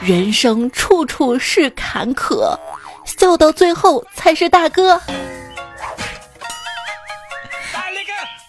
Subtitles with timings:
[0.00, 2.56] 人生处处是坎坷，
[3.04, 5.00] 笑到最后才是大哥。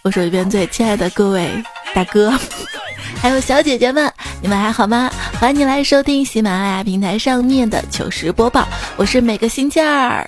[0.03, 1.51] 我手一边最亲爱的各位
[1.93, 2.31] 大哥，
[3.19, 5.11] 还有小姐姐们，你们还好吗？
[5.39, 10.27] 欢迎你来收听喜马拉雅平台上面的糗事播报，我是每个星期二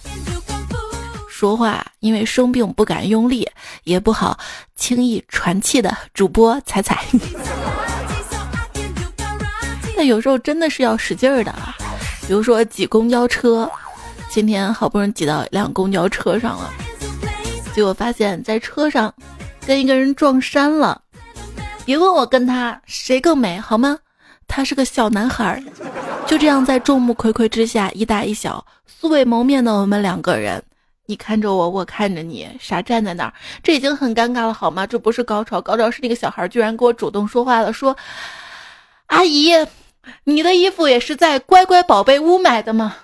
[1.30, 3.48] 说话因为生病不敢用力，
[3.84, 4.38] 也不好
[4.76, 7.06] 轻易喘气的主播彩彩。
[10.06, 11.54] 有时候真的是要使劲儿的，
[12.28, 13.70] 比如说挤公交车，
[14.30, 16.70] 今天好不容易挤到一辆公交车上了，
[17.74, 19.14] 结果发现在车上。
[19.68, 21.00] 跟一个人撞衫了，
[21.86, 23.96] 别问我跟他谁更美好吗？
[24.48, 25.64] 他是个小男孩儿，
[26.26, 30.62] 就这样在众目睽睽之下，一大一小，素未谋面的我们两个人，
[31.06, 34.86] 你看着我，我看着你，傻站在那儿，这已经很尴尬了好吗？
[34.88, 37.96] 这不是高潮，高潮是那个小孩儿居然跟我主动说话了，说
[39.08, 39.52] ：“阿姨，
[40.24, 42.96] 你的衣服也是在乖乖宝贝屋买的吗？”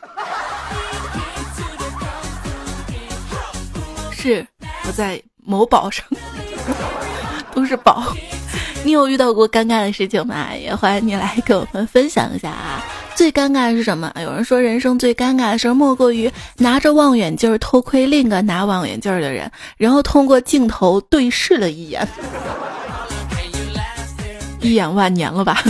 [4.12, 4.46] 是
[4.88, 5.22] 我在。
[5.50, 6.06] 某宝上
[7.54, 8.14] 都是宝，
[8.84, 10.54] 你有遇到过尴尬的事情吗？
[10.54, 12.84] 也欢迎你来跟我们分享一下啊！
[13.16, 14.12] 最尴尬的是什么？
[14.20, 22.06] 有人说人生最尴尬的事莫过于拿着望远镜偷窥另一个拿望远镜的人，然后通过镜头对视了一眼，
[24.60, 25.64] 一眼万年了吧？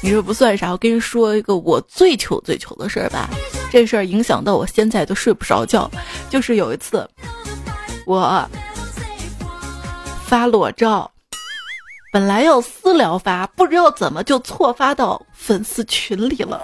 [0.00, 3.28] 你说不算啥，我跟你说一个我最糗最糗的事儿吧。
[3.70, 5.90] 这事儿影响到我现在都睡不着觉，
[6.30, 7.08] 就是有一次。
[8.06, 8.48] 我
[10.24, 11.10] 发裸照，
[12.12, 16.62] 本来要私聊发，不知道怎么就错发到粉丝群里了。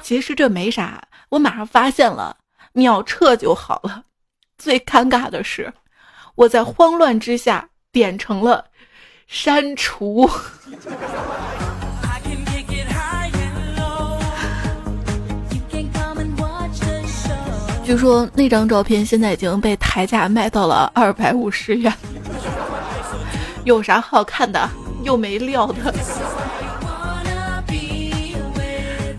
[0.00, 2.36] 其实这没啥，我马上发现了，
[2.72, 4.02] 秒撤就好了。
[4.56, 5.72] 最尴尬的是，
[6.36, 8.64] 我在慌乱之下点成了
[9.26, 10.30] 删除。
[17.84, 21.92] 据说那张照片现在已经被抬价卖到了二百五十元，
[23.64, 24.66] 有啥好看的？
[25.02, 25.94] 又没料的。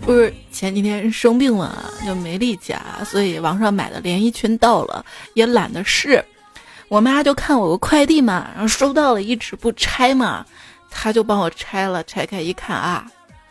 [0.00, 5.04] 不是前几天生病了就没力气，所以网上买的连衣裙到了
[5.34, 6.24] 也懒得试。
[6.88, 10.44] 我妈就看我个快递嘛，然后收到了一直不拆嘛，
[10.90, 13.06] 她就帮我拆了，拆开一看啊，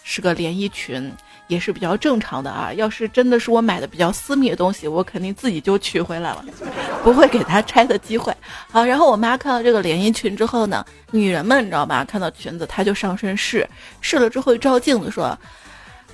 [0.06, 1.12] 是个连衣裙。
[1.48, 2.74] 也是比较正常的啊。
[2.74, 6.44] 要是真的是我买的比较私密的东西，我肯定自己就取回来了，
[7.06, 8.36] 不会给他拆的机会。
[8.72, 12.04] 好，然后我妈看到这个连衣裙之后呢，女人们你知道吧？
[12.04, 13.70] 看到裙子，她就上身试，
[14.02, 15.38] 试了之后一照镜子说：“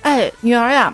[0.02, 0.92] 哎，女儿呀，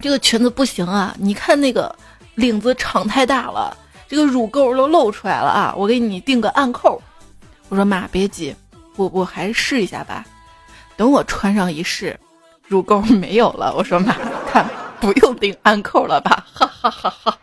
[0.00, 1.14] 这个裙子不行啊！
[1.18, 1.94] 你看那个
[2.36, 3.76] 领子长太大了，
[4.08, 5.74] 这个乳沟都露出来了啊！
[5.76, 6.98] 我给你定个暗扣。”
[7.68, 8.56] 我说妈，别急，
[8.96, 10.24] 我我还是试一下吧。
[10.96, 12.18] 等我穿上一试。
[12.66, 14.14] 乳沟没有了，我说妈，
[14.46, 14.66] 看
[14.98, 17.38] 不用钉暗扣了吧， 哈哈哈哈。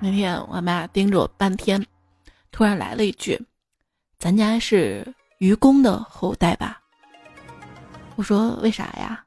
[0.00, 1.82] 那天我妈盯着我半天，
[2.52, 3.40] 突然来了一句
[4.20, 6.78] ：“咱家是愚公的后代吧？”
[8.16, 9.24] 我说：“为啥呀？”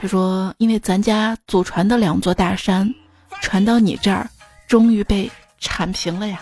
[0.00, 2.92] 他说：“因为咱家祖传的两座大山，
[3.42, 4.26] 传到你这儿，
[4.66, 6.40] 终于被铲平了呀。”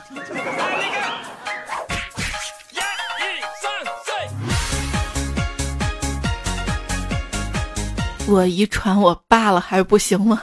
[8.26, 10.40] 我遗传我爸了还不行吗？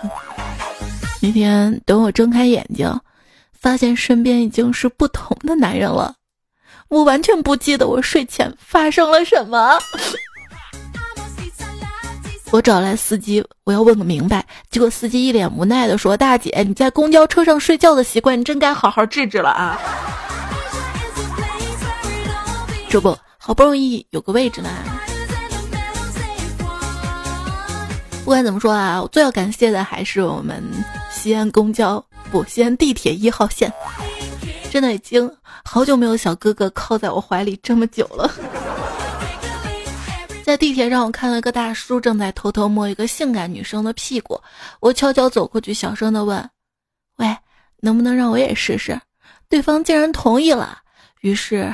[1.21, 2.87] 那天等我睁开眼睛，
[3.51, 6.13] 发现身边已经是不同的男人了。
[6.89, 9.79] 我完全不记得我睡前发生了什么。
[12.51, 14.45] 我找来司机，我要问个明白。
[14.69, 19.79] 结果司机一脸无奈的说：“大姐，你在公交车上睡觉的习惯，你真该好好治治了啊！”
[22.89, 24.69] 这不好不容易有个位置呢。
[28.31, 30.63] 不管怎么说啊，我最要感谢的还是我们
[31.11, 33.69] 西安公交不西安地铁一号线，
[34.71, 35.29] 真的已经
[35.65, 38.31] 好久没有小哥哥靠在我怀里这么久了。
[40.45, 44.39] 在地铁上，我看到一个大叔正在偷偷摸一个性感女生的屁股，
[44.79, 46.49] 我悄悄走过去，小声的问
[47.19, 47.35] ：“喂，
[47.81, 48.97] 能不能让我也试试？”
[49.49, 50.77] 对方竟然同意了，
[51.19, 51.69] 于是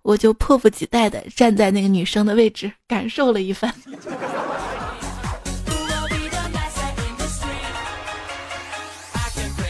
[0.00, 3.70] 我就迫不及待的站在那个女生的位置，感受了一番。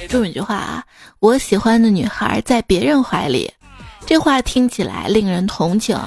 [0.09, 0.83] 这么一句话啊，
[1.21, 3.53] 我喜欢的女孩在别人怀里，
[4.07, 5.99] 这话听起来令人同情。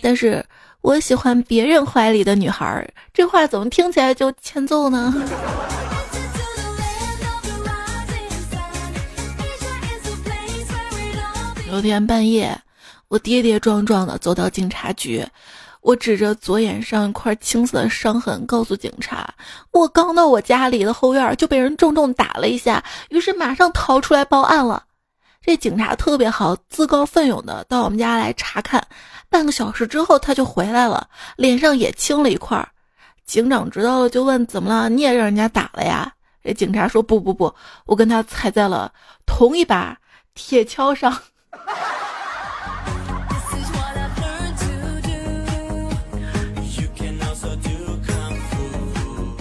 [0.00, 0.44] 但是
[0.82, 5.12] 我喜欢别人怀里的女孩，这话怎么听起来就欠揍呢？
[11.68, 12.56] 有天半夜，
[13.08, 15.26] 我跌跌撞撞的走到警察局，
[15.80, 19.32] 我指着左眼上一块青色的伤痕，告诉警察
[19.72, 24.84] ：“我刚到我家里的后院就被人重重打了一下，于是马上逃出来报案了。”
[25.42, 28.86] 这警察特别好，自告奋勇的到我们家来查看。
[29.30, 32.68] 半个小时之后他就回来了，脸上也青了一块。
[33.24, 34.88] 警长知道了就问：“怎么了？
[34.88, 36.12] 你也让人家打了呀？”
[36.44, 37.54] 这警察说：“不不不，
[37.86, 38.92] 我跟他踩在了
[39.24, 39.96] 同一把
[40.34, 41.16] 铁锹上。”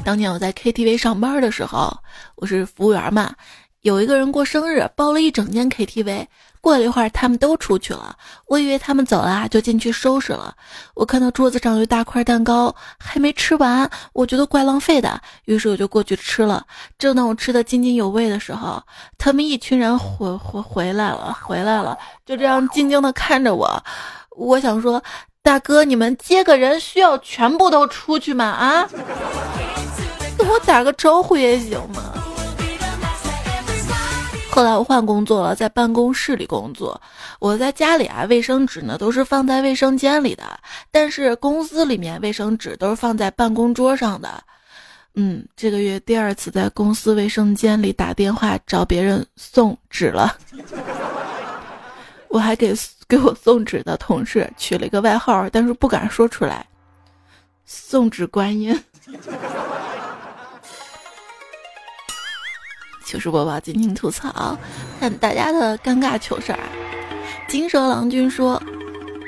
[0.09, 1.95] 当年我在 KTV 上班的时候，
[2.33, 3.31] 我是服务员嘛。
[3.81, 6.25] 有一个人过生日，包了一整间 KTV。
[6.61, 8.17] 过了一会儿，他们都出去了，
[8.47, 10.55] 我以为他们走了，就进去收拾了。
[10.95, 16.65] 我看到桌子上有一大块蛋糕，还没吃完，我觉得怪浪费的，于是我就过去吃了。
[16.97, 18.81] 正当我吃的津津有味的时候，
[19.19, 21.95] 他们一群人回回回来了，回来了，
[22.25, 23.83] 就这样静静的看着我。
[24.35, 25.03] 我想说，
[25.41, 28.45] 大哥，你们接个人需要全部都出去吗？
[28.45, 28.87] 啊，
[30.37, 32.13] 跟我打个招呼也行吗？
[34.51, 37.01] 后来我换工作了，在办公室里工作。
[37.39, 40.43] 我在家里啊，卫生纸呢都是放在卫生间里的，
[40.91, 44.43] 但是公司里面卫生纸都是放在办公桌上的。
[45.15, 50.35] 嗯，这个月第二次在公司卫生间里打电话找别人送纸了。
[52.29, 52.73] 我还给
[53.07, 56.65] 给我送纸的同事取了一个外号，但是不敢说出来，
[57.65, 58.79] 送纸观音。
[63.05, 64.55] 糗事播报，尽情吐槽，
[64.99, 66.59] 看大家的尴尬糗事儿。
[67.47, 68.61] 金蛇郎君说：“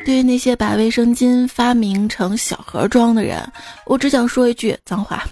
[0.05, 3.41] 对于那些把卫生巾发明成小盒装的人，
[3.87, 5.23] 我只想说一句脏话：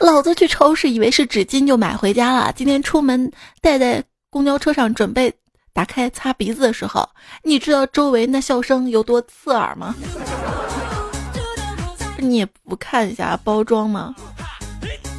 [0.00, 3.30] 老子去超市以为是纸巾就买回家了，今天出门
[3.60, 5.30] 带在公交车上准备
[5.72, 7.08] 打开擦鼻子的时候，
[7.42, 9.94] 你知道周围那笑声有多刺耳吗？
[12.18, 14.14] 你也不看一下包装吗？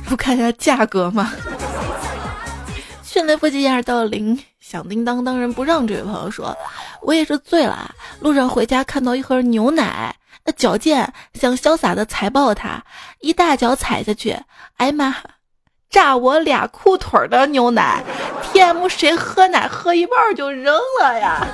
[0.06, 1.34] 不看一下价格吗？”
[3.04, 5.86] 迅雷不及掩耳盗铃，响叮当当仁不让。
[5.86, 6.56] 这位朋友说
[7.02, 12.84] ：“我也是醉了，路上回家看到一盒牛奶，那矫健，想潇洒的踩爆它，
[13.20, 14.36] 一大脚踩下去，
[14.78, 15.16] 哎妈，
[15.94, 18.04] 炸我俩裤腿的牛奶
[18.52, 21.46] ！TM 谁喝奶喝一半就扔了呀？”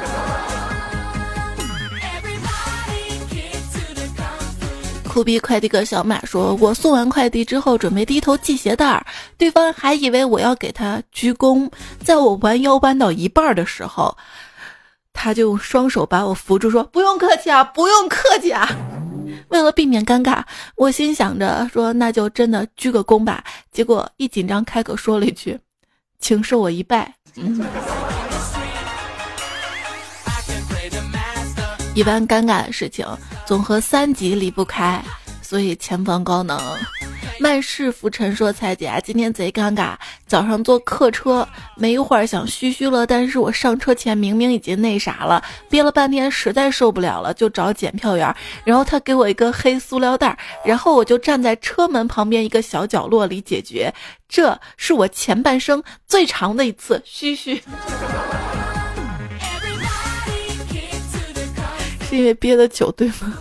[5.04, 9.06] 酷逼快递哥小马说：“我送完快递之后，准备低头系鞋带儿，
[9.38, 11.70] 对方还以为我要给他鞠躬。
[12.02, 14.16] 在我弯腰弯到一半的时候，
[15.12, 18.70] 他就双手把我扶住，说：‘不用客气啊，不用客气啊。’
[19.50, 20.44] 为了避免尴尬，
[20.76, 23.44] 我心想着说那就真的鞠个躬吧。
[23.72, 25.60] 结果一紧张，开口说了一句
[26.20, 27.14] ：‘请受我一拜。’。”
[31.96, 33.06] 一般尴尬的事情，
[33.46, 35.04] 总和三级离不开，
[35.42, 36.58] 所以前方高能。
[37.42, 39.94] 万事浮沉说：“彩姐，今天贼尴尬。
[40.28, 48.36] 早上坐客车，没一会儿想嘘嘘了，但是我上车前明明已经那啥了，憋了半天，实在受不了了，就找检票员。
[48.66, 53.94] 然后他给我一个黑塑料袋，然后我就站在车门旁边一个小角落里解决。
[54.28, 57.62] 这是我前半生最长的一次嘘嘘。
[62.10, 63.34] ”是因为憋的久，对吗？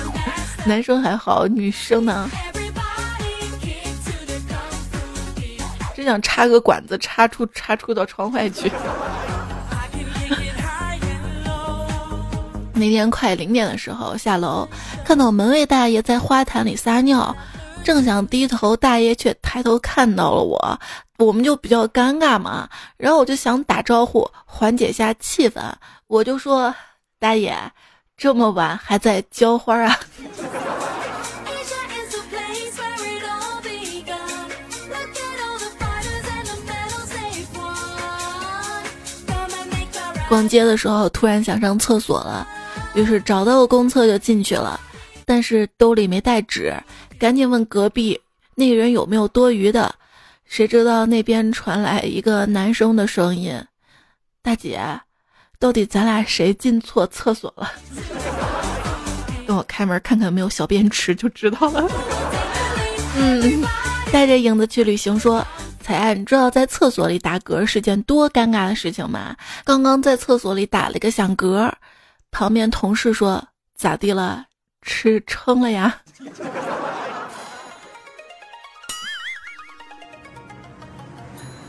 [0.64, 2.30] 男生还好，女生呢？
[6.06, 8.70] 想插个管子，插出插出到窗外去。
[12.72, 14.66] 那天快零点的时候下楼，
[15.04, 17.34] 看到门卫大爷在花坛里撒尿，
[17.84, 20.80] 正想低头，大爷却抬头看到了我，
[21.18, 22.68] 我们就比较尴尬嘛。
[22.96, 25.60] 然后我就想打招呼，缓解一下气氛，
[26.06, 26.74] 我就说
[27.20, 27.54] ：“大爷。”
[28.18, 29.94] 这么晚还在浇花啊！
[40.28, 42.46] 逛街的时候突然想上厕所了，
[42.94, 44.78] 于是找到个公厕就进去了，
[45.24, 46.74] 但是兜里没带纸，
[47.18, 48.20] 赶紧问隔壁
[48.54, 49.94] 那个人有没有多余的，
[50.44, 53.60] 谁知道那边传来一个男生的声音
[54.42, 54.80] ：“大姐。”
[55.58, 57.72] 到底咱俩谁进错厕所了？
[59.48, 61.88] 等我开门看看有没有小便池就知道了。
[63.16, 63.64] 嗯，
[64.12, 65.42] 带着影子去旅行说，
[65.86, 69.36] 彩爱，你知道在厕所里打嗝是件多尴尬的事情吗？
[69.64, 71.72] 刚刚在厕所里打了个响嗝，
[72.32, 74.46] 旁边同事说咋地了？
[74.82, 76.00] 吃撑了呀？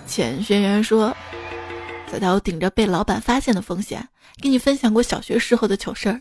[0.08, 1.16] 浅轩辕说。
[2.12, 4.10] 再到顶着被老板发现的风险，
[4.42, 6.20] 给你分享过小学时候的糗事儿。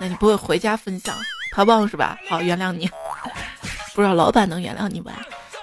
[0.00, 1.16] 那你不会回家分享，
[1.50, 2.16] 怕忘是吧？
[2.28, 2.88] 好，原谅你。
[3.92, 5.10] 不知道老板能原谅你不？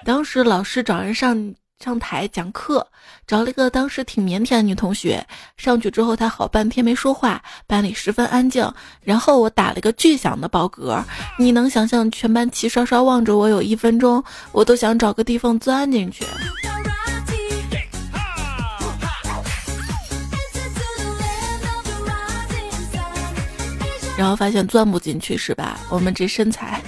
[0.03, 1.55] 当时老师找人上。
[1.81, 2.85] 上台讲课，
[3.25, 5.25] 找了一个当时挺腼腆的女同学。
[5.57, 8.71] 上去之后，她好半天没说话，班里十分安静。
[9.03, 11.03] 然后我打了个巨响的饱嗝，
[11.39, 16.23] 你能想象全班齐刷刷望着我有一分钟，我都想找个地方钻进去。
[24.17, 25.79] 然后发现钻不进去是吧？
[25.89, 26.79] 我们这身材，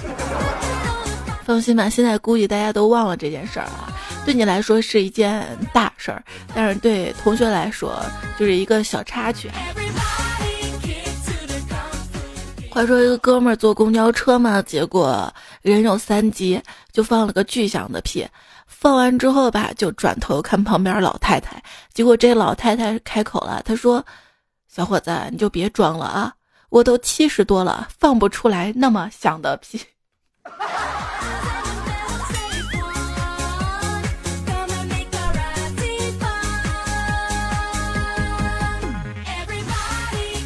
[1.46, 3.94] 放心吧，现在估计大家都忘了这件事儿了。
[4.26, 6.24] 对你来说是一件大事儿，
[6.56, 8.02] 但是对同学来说
[8.40, 9.52] 就是一个小插曲。
[12.70, 15.32] 话说一个哥们儿坐公交车嘛，结果
[15.62, 16.60] 人有三急，
[16.92, 18.26] 就放了个巨响的屁。
[18.66, 21.62] 放完之后吧，就转头看旁边老太太，
[21.94, 24.04] 结果这老太太开口了，她说
[24.68, 26.34] ：“小伙子，你就别装了啊，
[26.70, 29.80] 我都七十多了，放不出来那么响的屁。”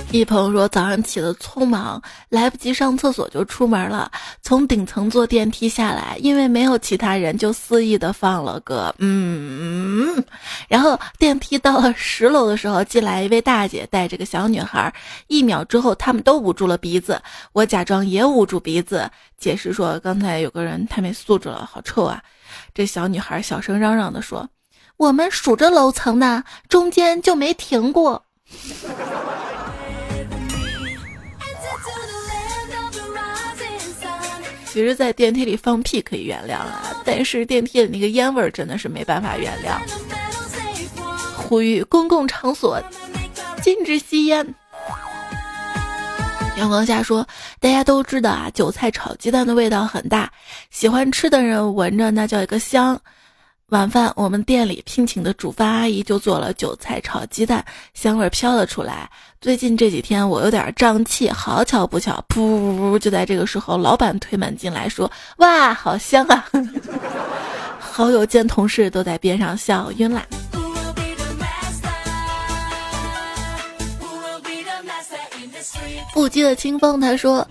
[0.09, 4.09] 一朋友说早上起得匆忙，来不及上厕所就出门了。
[4.41, 10.23] 从顶层坐电梯下来，因为没有其他人，就肆意的放了个嗯。
[10.69, 14.91] 然后电梯到了十楼的时候，进来一位大姐带着个小女孩。
[15.27, 17.21] 一秒之后，他们都捂住了鼻子，
[17.51, 22.23] 我假装也捂住鼻子，解释说刚才有个人太没素质了，好臭啊。
[22.73, 24.47] 这小女孩小声嚷嚷的说
[24.95, 28.23] ：“我们数着楼层呢，中间就没停过。”
[34.65, 39.79] 其实，在电梯里放屁可以原谅啊，但是电梯里那个烟味儿真的是没办法原谅。
[41.35, 42.79] 呼吁公共场所
[43.63, 44.45] 禁止吸烟。
[46.57, 47.27] 阳光下说，
[47.59, 50.31] 大家都知道啊，韭菜炒鸡蛋的味道很大，
[50.69, 52.99] 喜欢吃的人闻着那叫一个香。
[53.71, 59.09] 晚饭，我们店里聘请的煮饭阿姨就做了韭菜炒鸡蛋，香味飘了出来。
[59.41, 62.97] 最近这几天我有点胀气，好巧不巧，噗！
[62.97, 66.45] 就在这个时候，老板推门进来，说：“哇，好香啊！”
[67.77, 70.25] 好友见同事都在边上笑晕了。
[76.13, 77.45] 不羁的清风他说。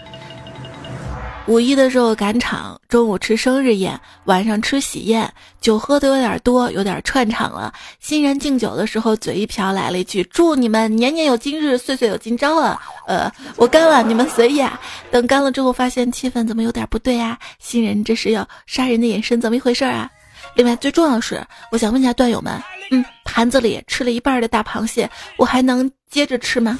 [1.46, 7.72] 五一的时候赶场，中午吃生日宴，晚上吃喜宴，酒喝的有点多，有点串场了。
[8.00, 14.80] 新人敬酒的时候，嘴一瓢，来了一句：“祝你们年年有今日，岁岁有今朝啊！”呃，我干了，你们随意啊。
[15.12, 17.38] 等干了之后，发现气氛怎么有点不对啊？
[17.60, 20.10] 新人这是要杀人的眼神，怎么一回事啊？
[20.56, 22.60] 另外，最重要的是，我想问一下段友们，
[22.90, 26.76] 嗯，盘子里吃了一半的大螃蟹，我还能接着吃吗？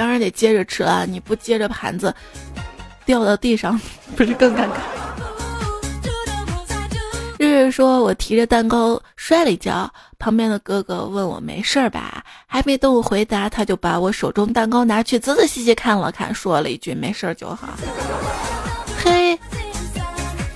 [0.00, 1.04] 当然得接着吃了！
[1.04, 2.14] 你不接着盘子
[3.04, 3.78] 掉到地上，
[4.16, 4.80] 不是更尴尬？
[7.38, 12.24] 日日说：“我提着蛋糕摔了一跤，旁边的哥哥问我没事吧？
[12.46, 17.68] 还没等我回答，他就把我手中蛋糕拿去仔仔细细看了看，说了一句没事就好。”
[19.04, 19.38] 嘿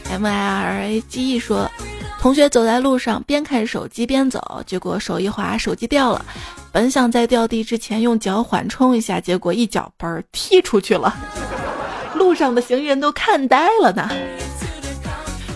[0.08, 1.70] ，M I R A G E 说
[2.18, 6.24] ：“同学走在路上，边看手机边走，结果手一滑，手机掉了。”
[6.74, 11.16] 本想在掉地之前用脚缓冲一下，结果一脚嘣儿踢出去了，
[12.16, 14.10] 路上的行人都看呆了呢。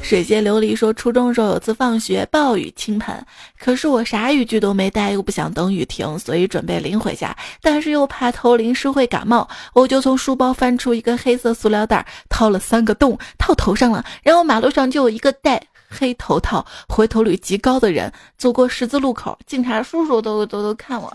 [0.01, 3.21] 水榭琉璃说，初中时候有次放学，暴雨倾盆，
[3.59, 15.61] 可是我啥雨具都没带，又不想等雨停，所以准备淋回家，但是又怕头淋湿会感冒，我就从书包翻出一个黑色塑料袋，掏了三个洞套头上了，然后马路上就有一个戴。
[15.89, 21.13] 黑头套、回头率极高的人走过十字路口，警察叔叔都都都看我，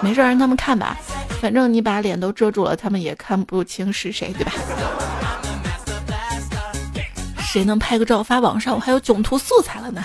[0.00, 0.96] 没事让他们看吧，
[1.40, 4.52] 反正你把脸都遮住了，他们也看不清是谁，对吧？
[7.40, 10.04] 谁能拍个照发网上，我还有囧图素材了呢。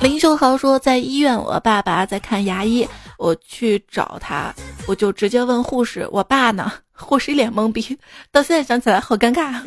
[0.00, 2.86] 林秀豪说，在医院，我爸爸在看牙医，
[3.18, 4.52] 我去找他，
[4.86, 7.96] 我就直接问护士：“我爸呢？”护士一脸懵逼，
[8.30, 9.60] 到现在想起来好尴尬。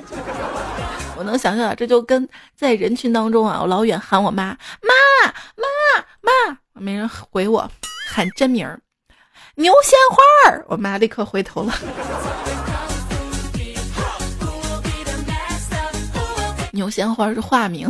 [1.18, 4.90] 我能想象，这就跟在人群当中啊，我老远喊我妈妈
[5.56, 7.70] 妈妈，没人回我，
[8.10, 8.80] 喊真名儿，
[9.56, 11.74] 牛鲜花儿，我妈立刻回头了。
[16.72, 17.90] 牛鲜花是化名。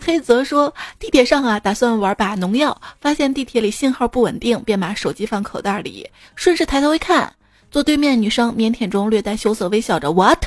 [0.00, 7.30] 黑泽说，地铁上啊，打算玩把农药，发现地铁里信号不稳定，便把手机放口袋里，顺势抬头一看，
[7.70, 10.42] 坐对面女生腼腆中略带羞涩微笑着，what？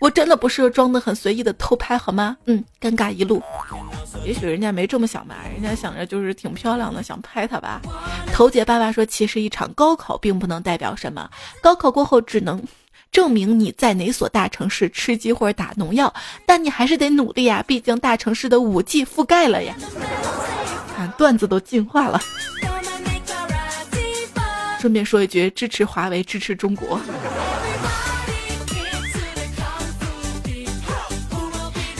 [0.00, 2.36] 我真的不是装的很随意的偷拍好吗？
[2.46, 3.42] 嗯，尴尬一路。
[4.24, 7.80] 也许人家没这么想吧，人家想着就是挺漂亮的，想拍她吧。
[8.32, 11.28] 头姐爸爸说，其实一场高考并不能代表什么，
[11.62, 12.62] 高考过后只能
[13.12, 16.12] 证明你在哪所大城市吃鸡或者打农药，
[16.44, 19.74] 但你还是得努力啊，毕竟大城市的五 G 覆盖了呀。
[20.96, 22.20] 看段子都进化了。
[24.80, 27.00] 顺便说一句，支持华为，支持中国。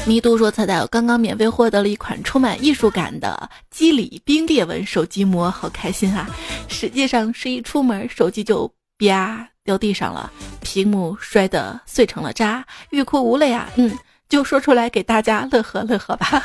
[0.07, 6.29] 迷都说：“彩彩，我刚刚免费获得了一款充满艺术感的肌理冰裂纹手机膜，好开心啊！
[6.69, 10.31] 实际上是一出门，手机就啪掉地上了，
[10.61, 13.69] 屏幕摔得碎成了渣，欲哭无泪啊！
[13.75, 16.41] 嗯，就说出来给大家乐呵乐呵吧。”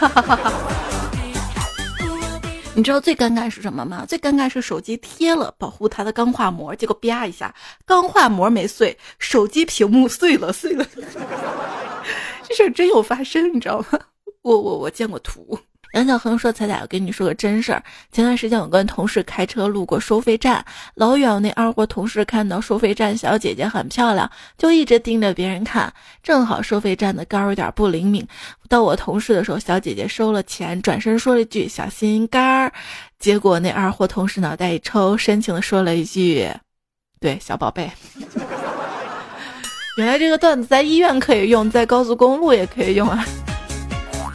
[2.73, 4.05] 你知道最尴尬是什么吗？
[4.07, 7.53] 最尴尬是手机贴了保护它的钢化膜，结果啪一下，
[7.85, 10.85] 钢化膜没碎，手机屏幕碎了， 碎了。
[12.47, 13.99] 这事儿真有发生，你知道吗？
[14.41, 15.59] 我我我见过图。
[15.93, 17.83] 杨小恒说：“彩彩，我跟你说个真事儿。
[18.13, 20.63] 前段时间我跟同事开车路过收费站，
[20.95, 25.93] 老远那二货同事看到收费站小姐姐很漂亮，就一直盯着别人看。
[26.23, 28.25] 正好收费站的杆儿有点不灵敏，
[28.69, 32.71] 到我同事的时候，小姐姐收了钱，转身说了一句‘小心杆儿’，
[33.19, 36.49] 结果那二货同事脑袋一抽，深情的说了一句
[37.19, 37.91] ：‘对，小宝贝。
[39.97, 43.25] ’原来这个段子在医院可以用，在高速公路也可以用啊。”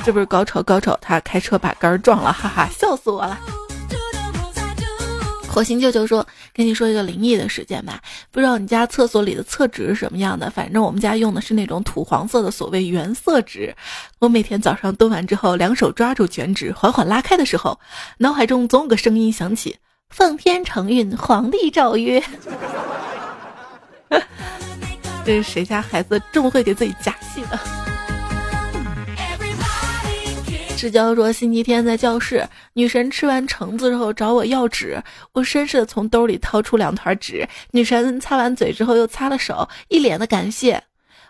[0.06, 0.96] 是不是高潮高潮？
[1.02, 3.36] 他开车把杆撞了，哈哈，笑死我了。
[5.48, 10.48] 火星舅舅说：“跟你说一个灵异的事件吧，不知道你家厕所里的厕纸是什么样的？
[10.48, 13.74] 反正我们家用的是那种土黄色的所谓原色纸。
[14.20, 17.76] 我每天早上蹲完之后，两手抓住卷纸，缓缓拉开的时候，
[18.18, 19.76] 脑海中总有个声音响起
[20.14, 22.22] ：‘奉天承运，皇帝诏曰。
[25.26, 27.58] ’这是谁家孩子这么会给自己加戏的？”
[30.86, 37.44] 志娇说：“星期天在教室，女神吃完橙子之后找我要纸，我绅士的从兜里掏出两团纸。
[37.72, 40.80] 女神擦完嘴之后又擦了手，一脸的感谢。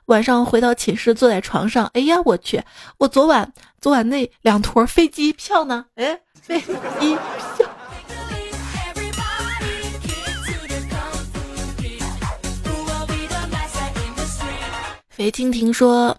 [0.07, 2.63] 晚上回到寝室，坐在床上，哎呀，我去，
[2.99, 5.87] 我昨晚昨晚那两坨飞机票呢？
[5.95, 7.17] 哎，飞机
[7.57, 7.67] 票。”
[15.09, 16.15] 肥蜻蜓说：“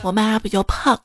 [0.00, 0.98] 我妈比较胖。”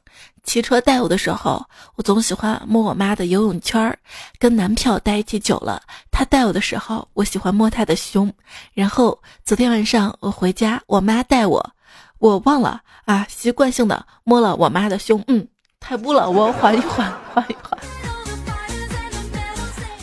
[0.44, 3.98] 骑车带我的时候，我总喜欢摸我妈的游泳圈儿。
[4.38, 8.32] 跟男票待一起久了，他带我的时候，我喜欢摸他的胸。
[8.74, 11.72] 然后昨天晚上我回家，我妈带我，
[12.20, 15.24] 我忘了啊，习惯性的摸了我妈的胸。
[15.28, 15.48] 嗯，
[15.80, 17.80] 太污了，我缓一缓，缓一缓。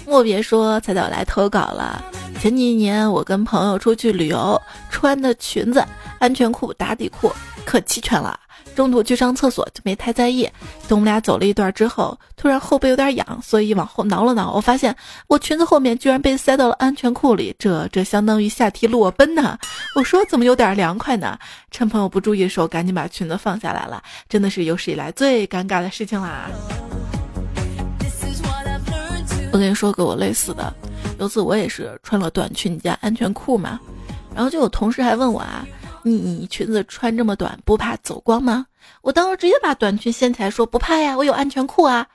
[0.07, 2.03] 莫别说，彩彩来投稿了。
[2.41, 5.85] 前几年我跟朋友出去旅游，穿的裙子、
[6.19, 7.31] 安全裤、打底裤
[7.67, 8.41] 可齐全了。
[8.75, 10.45] 中途去上厕所就没太在意，
[10.89, 14.95] 等我们俩走了一段之后，突然后背有点痒，所以往后挠了挠，我发现
[15.27, 19.59] 我裙子后面居然被塞到了安全裤里，这这相当于下体裸奔呐！
[19.95, 21.39] 我说怎么有点凉快呢？
[21.71, 26.49] 趁朋友不注意的时候，赶紧把裙子放下来了，真的是有史以来最尴尬的事情啦！
[29.53, 30.73] 我跟你说个我类似的，
[31.19, 33.79] 有次我也是穿了短裙加安全裤嘛，
[34.35, 35.67] 然后就有同事还问我啊。
[36.03, 38.67] 你你裙子穿这么短，不怕走光吗？
[39.03, 42.07] 我当时直接把短裙掀起来说不怕呀，我有安全裤啊。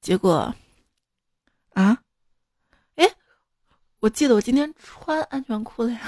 [0.00, 0.54] 结果，
[1.74, 1.98] 啊，
[2.96, 3.10] 哎，
[4.00, 6.00] 我记得我今天穿安全裤了呀。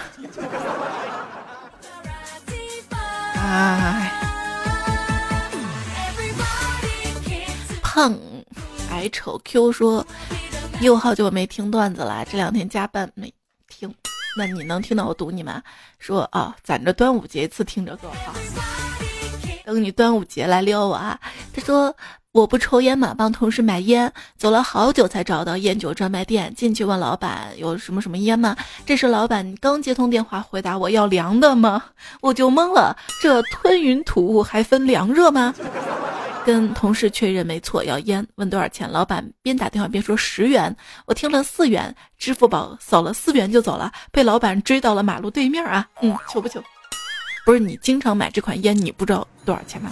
[3.35, 4.13] 哎，
[7.83, 8.19] 胖
[8.91, 10.07] 矮丑 Q 说，
[10.81, 13.33] 又好久没听段子了，这两天加班没
[13.69, 13.95] 听。
[14.37, 15.63] 那你能听到我读你吗？
[15.99, 18.35] 说啊，攒着端午节一次听着多好。
[19.65, 21.19] 等你端午节来撩我啊！
[21.53, 21.97] 他说
[22.33, 28.55] 我不抽烟嘛，帮同事买烟，走了好久才找到烟酒专卖店，进去问老板有什么什么烟吗？
[28.85, 31.83] 这时老板刚接通电话，回答我要凉的吗？
[32.21, 35.55] 我就懵了，这吞云吐雾还分凉热吗？
[36.47, 38.89] 跟同事确认没错，要烟，问多少钱？
[38.89, 45.85] 老板边打电话边说十元，我听了四元，支付宝扫了四元就走了，被老板追到了马路对面啊！
[46.03, 46.63] 嗯，求不求？
[47.45, 49.91] 不是你经常买这款烟，你不知道多少钱吗？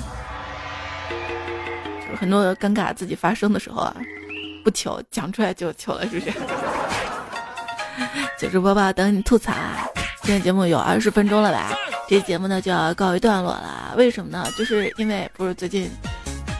[1.10, 3.96] 就是很多尴尬自己发生的时候啊，
[4.62, 6.32] 不求，讲出来就求了，是不是？
[8.38, 9.84] 糗事播报等你吐槽啊！
[10.22, 11.72] 今天节目有二十分钟了吧？
[12.08, 14.46] 这节目呢就要告一段落了，为什么呢？
[14.56, 15.90] 就是因为不是最近。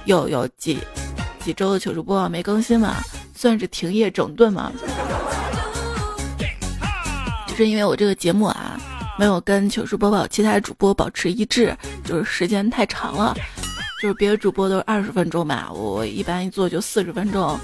[0.04, 0.78] 有有几
[1.44, 2.96] 几周的糗事播报没更新嘛，
[3.34, 4.72] 算是停业整顿嘛。
[7.46, 8.78] 就是因为我这个节目啊，
[9.18, 13.34] 没有跟糗事播报其他主播保持一致，就是时间太长了，
[14.02, 17.56] 就是别的主播都是二十分钟吧，我一般一做就四十分钟，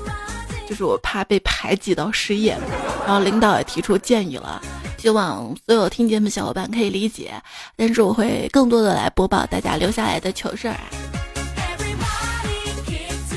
[0.68, 2.56] 就是我怕被排挤到失业，
[3.04, 4.62] 然后领导也提出建议了。
[4.96, 7.32] 希望所有听节目的小伙伴可以理解，
[7.74, 10.76] 但是我会更多的来播报大家留下来的糗事儿。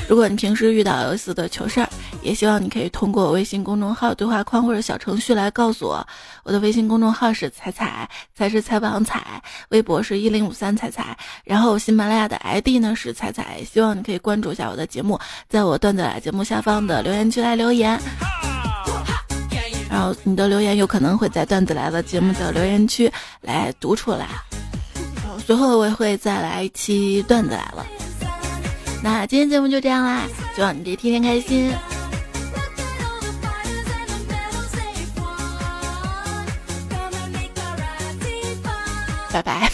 [0.06, 1.88] 如果你平时遇到有意思的糗事儿，
[2.22, 6.06] 也希望你可以通过微信公众号对话框或者小程序来告诉我。
[6.42, 13.64] 我的微信公众号是彩彩，才是采访彩，微博是一零五三彩彩，然后喜马拉雅的 ID 呢是彩彩。
[13.64, 17.98] 希望你可以关注一下我的节目，在我段子来节目下方的留言区来留言。
[19.88, 24.28] 然后你的留言有可能会在段子来了节目的留言区来读出来，
[25.38, 27.86] 随后我也会再来一期段子来了。
[29.04, 31.70] 那今天节目就这样啦，希望你这天天开心，
[39.30, 39.73] 拜拜。